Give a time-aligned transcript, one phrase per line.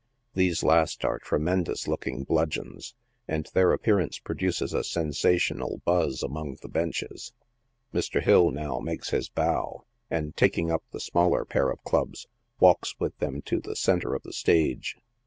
[0.33, 2.95] These last are tremen dous looking bludgeons,
[3.27, 7.33] and their appearance produces a sensa tional buzz among the benches.
[7.93, 8.19] Mr.
[8.19, 12.25] Hill now makes his bow, and, taking up the smaller pair of clubs,
[12.59, 14.97] walks with them to the centre of the stage.